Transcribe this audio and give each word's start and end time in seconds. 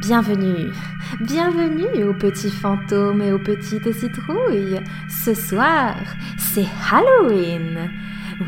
Bienvenue, 0.00 0.72
bienvenue 1.20 2.02
aux 2.02 2.14
petits 2.14 2.50
fantômes 2.50 3.22
et 3.22 3.30
aux 3.32 3.38
petites 3.38 3.92
citrouilles. 3.92 4.80
Ce 5.08 5.34
soir, 5.34 5.94
c'est 6.36 6.66
Halloween. 6.90 7.92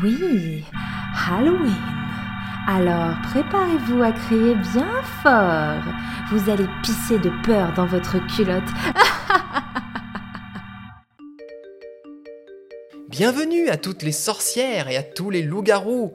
Oui, 0.03 0.65
Halloween. 1.29 1.71
Alors 2.67 3.15
préparez-vous 3.31 4.03
à 4.03 4.11
crier 4.11 4.55
bien 4.73 4.91
fort. 5.23 5.85
Vous 6.31 6.49
allez 6.49 6.67
pisser 6.83 7.17
de 7.17 7.31
peur 7.45 7.71
dans 7.73 7.85
votre 7.85 8.17
culotte. 8.35 8.63
Bienvenue 13.09 13.69
à 13.69 13.77
toutes 13.77 14.03
les 14.03 14.11
sorcières 14.11 14.89
et 14.89 14.97
à 14.97 15.03
tous 15.03 15.29
les 15.29 15.43
loups-garous. 15.43 16.13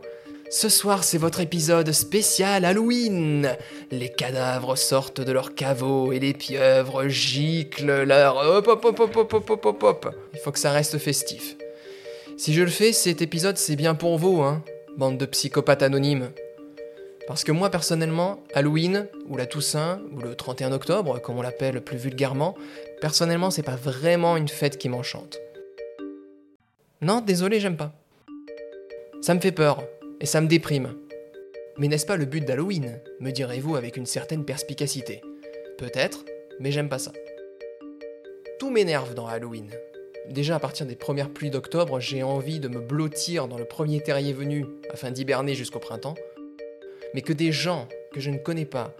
Ce 0.54 0.68
soir, 0.68 1.02
c'est 1.02 1.16
votre 1.16 1.40
épisode 1.40 1.90
spécial 1.92 2.66
Halloween. 2.66 3.56
Les 3.90 4.10
cadavres 4.10 4.76
sortent 4.76 5.22
de 5.22 5.32
leurs 5.32 5.54
caveaux 5.54 6.12
et 6.12 6.18
les 6.18 6.34
pieuvres 6.34 7.08
giclent 7.08 8.02
leur 8.02 8.36
hop 8.36 8.68
hop 8.68 8.84
hop 8.84 9.00
hop 9.00 9.16
hop 9.16 9.50
hop 9.50 9.64
hop 9.64 9.82
hop. 9.82 10.14
Il 10.34 10.40
faut 10.40 10.52
que 10.52 10.58
ça 10.58 10.70
reste 10.70 10.98
festif. 10.98 11.56
Si 12.36 12.52
je 12.52 12.60
le 12.60 12.68
fais, 12.68 12.92
cet 12.92 13.22
épisode, 13.22 13.56
c'est 13.56 13.76
bien 13.76 13.94
pour 13.94 14.18
vous, 14.18 14.42
hein, 14.42 14.62
bande 14.98 15.16
de 15.16 15.24
psychopathes 15.24 15.82
anonymes. 15.82 16.28
Parce 17.26 17.44
que 17.44 17.52
moi, 17.52 17.70
personnellement, 17.70 18.44
Halloween, 18.52 19.08
ou 19.30 19.38
la 19.38 19.46
Toussaint, 19.46 20.02
ou 20.14 20.20
le 20.20 20.34
31 20.34 20.72
octobre, 20.72 21.18
comme 21.18 21.38
on 21.38 21.42
l'appelle 21.42 21.80
plus 21.80 21.96
vulgairement, 21.96 22.56
personnellement, 23.00 23.50
c'est 23.50 23.62
pas 23.62 23.76
vraiment 23.76 24.36
une 24.36 24.48
fête 24.48 24.76
qui 24.76 24.90
m'enchante. 24.90 25.40
Non, 27.00 27.22
désolé, 27.22 27.58
j'aime 27.58 27.78
pas. 27.78 27.92
Ça 29.22 29.32
me 29.32 29.40
fait 29.40 29.52
peur, 29.52 29.82
et 30.22 30.26
ça 30.26 30.40
me 30.40 30.46
déprime. 30.46 30.94
Mais 31.76 31.88
n'est-ce 31.88 32.06
pas 32.06 32.16
le 32.16 32.24
but 32.24 32.44
d'Halloween 32.44 33.00
me 33.20 33.30
direz-vous 33.30 33.76
avec 33.76 33.96
une 33.96 34.06
certaine 34.06 34.44
perspicacité? 34.44 35.20
Peut-être, 35.78 36.24
mais 36.60 36.70
j'aime 36.70 36.88
pas 36.88 37.00
ça. 37.00 37.12
Tout 38.58 38.70
m'énerve 38.70 39.14
dans 39.14 39.26
Halloween. 39.26 39.68
Déjà 40.28 40.54
à 40.56 40.60
partir 40.60 40.86
des 40.86 40.94
premières 40.94 41.30
pluies 41.30 41.50
d'octobre, 41.50 41.98
j'ai 41.98 42.22
envie 42.22 42.60
de 42.60 42.68
me 42.68 42.80
blottir 42.80 43.48
dans 43.48 43.58
le 43.58 43.64
premier 43.64 44.00
terrier 44.00 44.32
venu 44.32 44.64
afin 44.90 45.10
d'hiberner 45.10 45.54
jusqu'au 45.54 45.80
printemps. 45.80 46.14
Mais 47.14 47.22
que 47.22 47.32
des 47.32 47.50
gens 47.50 47.88
que 48.12 48.20
je 48.20 48.30
ne 48.30 48.38
connais 48.38 48.64
pas 48.64 48.94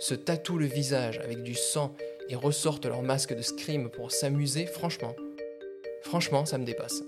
se 0.00 0.14
tatouent 0.14 0.58
le 0.58 0.66
visage 0.66 1.18
avec 1.18 1.42
du 1.42 1.54
sang 1.54 1.94
et 2.30 2.36
ressortent 2.36 2.86
leur 2.86 3.02
masque 3.02 3.34
de 3.34 3.42
scream 3.42 3.90
pour 3.90 4.12
s'amuser, 4.12 4.64
franchement, 4.64 5.14
franchement, 6.02 6.46
ça 6.46 6.56
me 6.56 6.64
dépasse. 6.64 7.02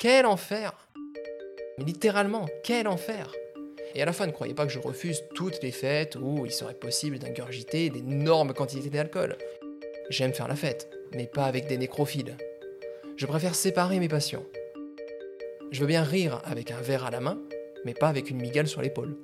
Quel 0.00 0.24
enfer 0.24 0.72
Mais 1.76 1.84
littéralement, 1.84 2.48
quel 2.64 2.88
enfer 2.88 3.30
Et 3.94 4.00
à 4.00 4.06
la 4.06 4.14
fin, 4.14 4.26
ne 4.26 4.32
croyez 4.32 4.54
pas 4.54 4.64
que 4.64 4.72
je 4.72 4.78
refuse 4.78 5.24
toutes 5.34 5.62
les 5.62 5.72
fêtes 5.72 6.16
où 6.16 6.46
il 6.46 6.52
serait 6.52 6.72
possible 6.72 7.18
d'ingurgiter 7.18 7.90
d'énormes 7.90 8.54
quantités 8.54 8.88
d'alcool. 8.88 9.36
J'aime 10.08 10.32
faire 10.32 10.48
la 10.48 10.56
fête, 10.56 10.88
mais 11.14 11.26
pas 11.26 11.44
avec 11.44 11.66
des 11.66 11.76
nécrophiles. 11.76 12.38
Je 13.16 13.26
préfère 13.26 13.54
séparer 13.54 14.00
mes 14.00 14.08
passions. 14.08 14.46
Je 15.70 15.80
veux 15.80 15.86
bien 15.86 16.02
rire 16.02 16.40
avec 16.44 16.70
un 16.70 16.80
verre 16.80 17.04
à 17.04 17.10
la 17.10 17.20
main, 17.20 17.38
mais 17.84 17.92
pas 17.92 18.08
avec 18.08 18.30
une 18.30 18.40
migale 18.40 18.68
sur 18.68 18.80
l'épaule. 18.80 19.18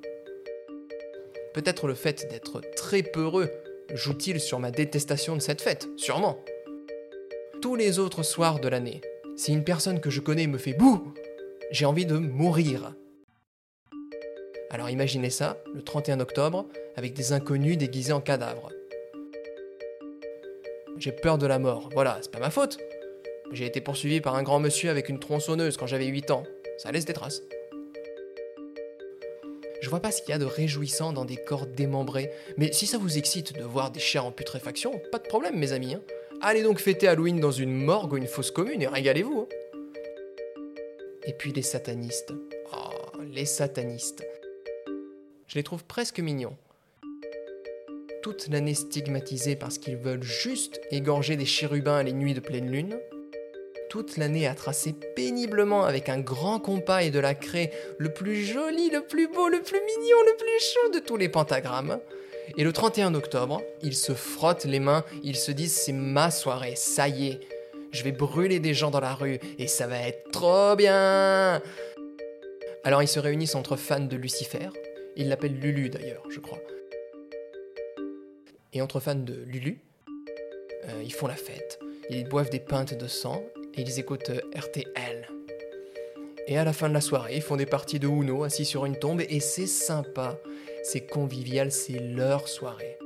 Peut-être 1.55 1.87
le 1.87 1.95
fait 1.95 2.29
d'être 2.29 2.61
très 2.75 3.01
peureux 3.01 3.49
joue-t-il 3.95 4.39
sur 4.39 4.59
ma 4.59 4.69
détestation 4.69 5.35
de 5.35 5.41
cette 5.41 5.61
fête, 5.61 5.87
sûrement. 5.97 6.37
Tous 7.63 7.75
les 7.75 7.97
autres 7.97 8.21
soirs 8.21 8.59
de 8.59 8.67
l'année, 8.67 9.01
si 9.37 9.53
une 9.53 9.63
personne 9.63 10.01
que 10.01 10.09
je 10.09 10.19
connais 10.19 10.47
me 10.47 10.57
fait 10.57 10.73
bouh, 10.73 11.13
j'ai 11.71 11.85
envie 11.85 12.07
de 12.07 12.17
mourir. 12.17 12.95
Alors 14.71 14.89
imaginez 14.89 15.29
ça, 15.29 15.57
le 15.73 15.83
31 15.83 16.19
octobre, 16.19 16.67
avec 16.95 17.13
des 17.13 17.31
inconnus 17.31 17.77
déguisés 17.77 18.13
en 18.13 18.19
cadavres. 18.19 18.69
J'ai 20.97 21.11
peur 21.11 21.37
de 21.37 21.45
la 21.45 21.59
mort, 21.59 21.89
voilà, 21.93 22.17
c'est 22.21 22.31
pas 22.31 22.39
ma 22.39 22.49
faute. 22.49 22.79
J'ai 23.51 23.67
été 23.67 23.79
poursuivi 23.79 24.19
par 24.21 24.35
un 24.35 24.43
grand 24.43 24.59
monsieur 24.59 24.89
avec 24.89 25.07
une 25.07 25.19
tronçonneuse 25.19 25.77
quand 25.77 25.87
j'avais 25.87 26.07
8 26.07 26.31
ans. 26.31 26.43
Ça 26.79 26.91
laisse 26.91 27.05
des 27.05 27.13
traces. 27.13 27.43
Je 29.81 29.89
vois 29.89 29.99
pas 29.99 30.11
ce 30.11 30.23
qu'il 30.23 30.31
y 30.31 30.33
a 30.33 30.39
de 30.39 30.45
réjouissant 30.45 31.13
dans 31.13 31.25
des 31.25 31.37
corps 31.37 31.67
démembrés, 31.67 32.31
mais 32.57 32.73
si 32.73 32.87
ça 32.87 32.97
vous 32.97 33.19
excite 33.19 33.53
de 33.53 33.63
voir 33.63 33.91
des 33.91 33.99
chairs 33.99 34.25
en 34.25 34.31
putréfaction, 34.31 34.99
pas 35.11 35.19
de 35.19 35.27
problème 35.27 35.57
mes 35.57 35.71
amis. 35.71 35.93
Hein. 35.93 36.01
Allez 36.49 36.63
donc 36.63 36.79
fêter 36.79 37.09
Halloween 37.09 37.41
dans 37.41 37.51
une 37.51 37.73
morgue 37.73 38.13
ou 38.13 38.15
une 38.15 38.25
fosse 38.25 38.51
commune 38.51 38.81
et 38.81 38.87
régalez-vous. 38.87 39.41
Hein. 39.41 39.79
Et 41.25 41.33
puis 41.33 41.51
les 41.51 41.61
satanistes. 41.61 42.33
Oh, 42.73 43.17
les 43.33 43.43
satanistes. 43.43 44.25
Je 45.47 45.55
les 45.55 45.63
trouve 45.63 45.83
presque 45.83 46.21
mignons. 46.21 46.55
Toute 48.23 48.47
l'année 48.47 48.75
stigmatisés 48.75 49.57
parce 49.57 49.77
qu'ils 49.77 49.97
veulent 49.97 50.23
juste 50.23 50.79
égorger 50.89 51.35
des 51.35 51.45
chérubins 51.45 52.01
les 52.01 52.13
nuits 52.13 52.33
de 52.33 52.39
pleine 52.39 52.71
lune. 52.71 52.97
Toute 53.89 54.15
l'année 54.15 54.47
à 54.47 54.55
tracer 54.55 54.95
péniblement 55.17 55.83
avec 55.83 56.07
un 56.07 56.21
grand 56.21 56.61
compas 56.61 57.03
et 57.03 57.11
de 57.11 57.19
la 57.19 57.35
craie 57.35 57.73
le 57.97 58.13
plus 58.13 58.45
joli, 58.45 58.89
le 58.89 59.01
plus 59.01 59.27
beau, 59.27 59.49
le 59.49 59.61
plus 59.61 59.81
mignon, 59.81 60.17
le 60.25 60.37
plus 60.37 60.65
chaud 60.65 60.91
de 60.93 60.99
tous 60.99 61.17
les 61.17 61.27
pentagrammes. 61.27 61.99
Et 62.55 62.63
le 62.63 62.71
31 62.71 63.13
octobre, 63.15 63.61
ils 63.81 63.95
se 63.95 64.13
frottent 64.13 64.65
les 64.65 64.79
mains, 64.79 65.03
ils 65.23 65.35
se 65.35 65.51
disent 65.51 65.73
c'est 65.73 65.91
ma 65.91 66.31
soirée, 66.31 66.75
ça 66.75 67.07
y 67.09 67.27
est. 67.27 67.39
Je 67.91 68.03
vais 68.03 68.11
brûler 68.11 68.59
des 68.59 68.73
gens 68.73 68.91
dans 68.91 68.99
la 68.99 69.13
rue 69.13 69.39
et 69.57 69.67
ça 69.67 69.87
va 69.87 69.99
être 69.99 70.31
trop 70.31 70.75
bien. 70.75 71.61
Alors 72.83 73.03
ils 73.03 73.07
se 73.07 73.19
réunissent 73.19 73.55
entre 73.55 73.75
fans 73.75 73.99
de 73.99 74.15
Lucifer, 74.15 74.69
ils 75.15 75.27
l'appellent 75.27 75.59
Lulu 75.59 75.89
d'ailleurs, 75.89 76.23
je 76.29 76.39
crois. 76.39 76.59
Et 78.73 78.81
entre 78.81 78.99
fans 78.99 79.15
de 79.15 79.33
Lulu, 79.33 79.81
euh, 80.85 81.01
ils 81.03 81.13
font 81.13 81.27
la 81.27 81.35
fête, 81.35 81.79
ils 82.09 82.27
boivent 82.27 82.49
des 82.49 82.59
pintes 82.59 82.93
de 82.93 83.07
sang 83.07 83.43
et 83.73 83.81
ils 83.81 83.99
écoutent 83.99 84.29
euh, 84.29 84.41
RTL. 84.55 85.27
Et 86.47 86.57
à 86.57 86.63
la 86.63 86.71
fin 86.71 86.87
de 86.87 86.93
la 86.93 87.01
soirée, 87.01 87.35
ils 87.35 87.41
font 87.41 87.57
des 87.57 87.65
parties 87.65 87.99
de 87.99 88.07
Uno 88.07 88.43
assis 88.43 88.63
sur 88.63 88.85
une 88.85 88.97
tombe 88.97 89.21
et 89.27 89.39
c'est 89.41 89.67
sympa 89.67 90.39
c'est 90.89 91.05
convivial, 91.05 91.69
c'est 91.69 91.99
leur 91.99 92.47
soirée. 92.47 92.97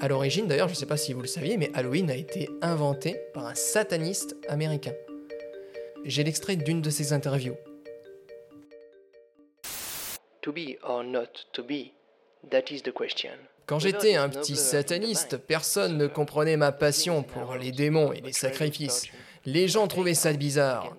À 0.00 0.08
l'origine, 0.08 0.46
d'ailleurs, 0.46 0.68
je 0.68 0.74
ne 0.74 0.78
sais 0.78 0.86
pas 0.86 0.98
si 0.98 1.14
vous 1.14 1.22
le 1.22 1.26
saviez, 1.26 1.56
mais 1.56 1.70
Halloween 1.72 2.10
a 2.10 2.16
été 2.16 2.50
inventé 2.60 3.18
par 3.32 3.46
un 3.46 3.54
sataniste 3.54 4.36
américain. 4.46 4.92
J'ai 6.04 6.22
l'extrait 6.22 6.56
d'une 6.56 6.82
de 6.82 6.90
ses 6.90 7.14
interviews. 7.14 7.56
To 10.42 10.52
be 10.52 10.76
or 10.82 11.02
not 11.02 11.46
to 11.52 11.62
be, 11.62 11.92
that 12.50 12.64
is 12.70 12.82
the 12.82 12.92
question. 12.92 13.30
Quand 13.64 13.78
j'étais 13.78 14.16
un 14.16 14.28
petit 14.28 14.56
sataniste, 14.56 15.38
personne 15.38 15.96
ne 15.96 16.08
comprenait 16.08 16.58
ma 16.58 16.72
passion 16.72 17.22
pour 17.22 17.54
les 17.54 17.72
démons 17.72 18.12
et 18.12 18.20
les 18.20 18.32
sacrifices. 18.32 19.06
Les 19.44 19.66
gens 19.68 19.88
trouvaient 19.88 20.14
ça 20.14 20.32
bizarre. 20.32 20.96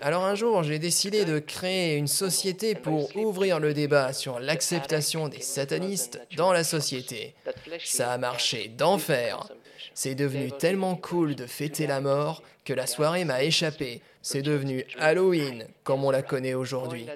Alors 0.00 0.24
un 0.24 0.34
jour, 0.34 0.62
j'ai 0.62 0.78
décidé 0.78 1.24
de 1.24 1.38
créer 1.38 1.96
une 1.96 2.08
société 2.08 2.74
pour 2.74 3.14
ouvrir 3.16 3.58
le 3.58 3.72
débat 3.72 4.12
sur 4.12 4.38
l'acceptation 4.38 5.28
des 5.28 5.40
satanistes 5.40 6.20
dans 6.36 6.52
la 6.52 6.64
société. 6.64 7.34
Ça 7.82 8.12
a 8.12 8.18
marché 8.18 8.68
d'enfer. 8.68 9.48
C'est 9.94 10.14
devenu 10.14 10.52
tellement 10.52 10.94
cool 10.96 11.34
de 11.34 11.46
fêter 11.46 11.86
la 11.86 12.02
mort 12.02 12.42
que 12.66 12.74
la 12.74 12.86
soirée 12.86 13.24
m'a 13.24 13.42
échappé. 13.42 14.02
C'est 14.20 14.42
devenu 14.42 14.84
Halloween, 14.98 15.66
comme 15.84 16.04
on 16.04 16.10
la 16.10 16.20
connaît 16.20 16.54
aujourd'hui. 16.54 17.06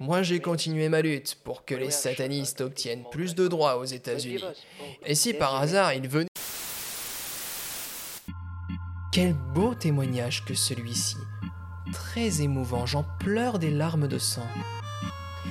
Moi, 0.00 0.22
j'ai 0.22 0.40
continué 0.40 0.88
ma 0.88 1.02
lutte 1.02 1.36
pour 1.44 1.64
que 1.64 1.74
les 1.74 1.90
satanistes 1.90 2.60
obtiennent 2.60 3.04
plus 3.10 3.34
de 3.34 3.48
droits 3.48 3.76
aux 3.78 3.84
États-Unis. 3.84 4.44
Et 5.04 5.14
si 5.14 5.34
par 5.34 5.56
hasard 5.56 5.92
ils 5.92 6.08
venaient... 6.08 6.28
Quel 9.16 9.32
beau 9.32 9.74
témoignage 9.74 10.44
que 10.44 10.52
celui-ci. 10.52 11.16
Très 11.90 12.42
émouvant, 12.42 12.84
j'en 12.84 13.02
pleure 13.18 13.58
des 13.58 13.70
larmes 13.70 14.08
de 14.08 14.18
sang. 14.18 14.46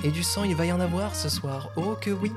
Et 0.04 0.12
du 0.12 0.22
sang, 0.22 0.44
il 0.44 0.54
va 0.54 0.66
y 0.66 0.72
en 0.72 0.78
avoir 0.78 1.16
ce 1.16 1.28
soir, 1.28 1.70
oh 1.74 1.96
que 2.00 2.12
oui. 2.12 2.32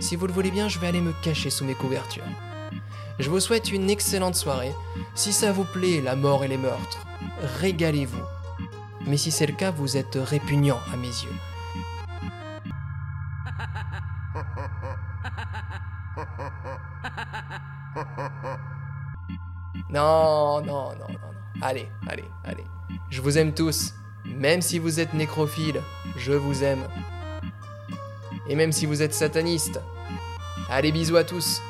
Si 0.00 0.16
vous 0.16 0.26
le 0.26 0.32
voulez 0.32 0.50
bien, 0.50 0.66
je 0.66 0.80
vais 0.80 0.88
aller 0.88 1.00
me 1.00 1.12
cacher 1.22 1.48
sous 1.48 1.64
mes 1.64 1.76
couvertures. 1.76 2.24
Je 3.20 3.30
vous 3.30 3.38
souhaite 3.38 3.70
une 3.70 3.88
excellente 3.88 4.34
soirée. 4.34 4.74
Si 5.14 5.32
ça 5.32 5.52
vous 5.52 5.62
plaît, 5.62 6.00
la 6.00 6.16
mort 6.16 6.42
et 6.42 6.48
les 6.48 6.58
meurtres, 6.58 7.06
régalez-vous. 7.60 8.24
Mais 9.06 9.16
si 9.16 9.30
c'est 9.30 9.46
le 9.46 9.54
cas, 9.54 9.70
vous 9.70 9.96
êtes 9.96 10.18
répugnant 10.20 10.80
à 10.92 10.96
mes 10.96 11.06
yeux. 11.06 11.36
Non, 19.88 20.60
non, 20.62 20.90
non, 20.90 21.08
non, 21.08 21.08
non. 21.08 21.62
Allez, 21.62 21.88
allez, 22.08 22.24
allez. 22.44 22.64
Je 23.10 23.20
vous 23.20 23.38
aime 23.38 23.52
tous. 23.52 23.94
Même 24.24 24.62
si 24.62 24.78
vous 24.78 25.00
êtes 25.00 25.14
nécrophile, 25.14 25.80
je 26.16 26.32
vous 26.32 26.62
aime. 26.62 26.86
Et 28.48 28.54
même 28.54 28.72
si 28.72 28.86
vous 28.86 29.02
êtes 29.02 29.14
sataniste. 29.14 29.80
Allez, 30.68 30.92
bisous 30.92 31.16
à 31.16 31.24
tous. 31.24 31.60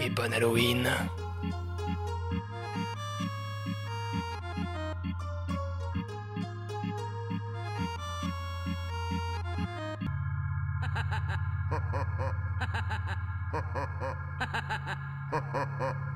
Et 0.00 0.10
bon 0.10 0.32
Halloween. 0.32 0.88
ha 15.32 15.38
ha 15.52 15.78
ha 15.80 16.06